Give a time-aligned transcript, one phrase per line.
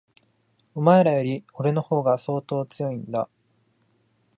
[0.73, 3.29] お前らより、俺の方が相当強いんだ。